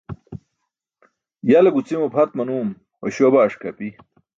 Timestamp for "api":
3.71-3.87